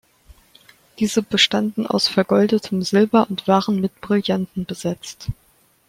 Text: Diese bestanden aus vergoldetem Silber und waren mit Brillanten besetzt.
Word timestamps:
Diese 0.97 1.21
bestanden 1.21 1.85
aus 1.85 2.07
vergoldetem 2.07 2.81
Silber 2.81 3.27
und 3.29 3.47
waren 3.47 3.79
mit 3.79 4.01
Brillanten 4.01 4.65
besetzt. 4.65 5.27